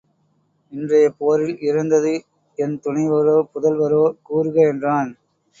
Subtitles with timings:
[0.71, 2.13] இன்றைய போரில் இறந்தது
[2.59, 5.11] என் துணைவரோ புதல்வரோ கூறுக என்றான்.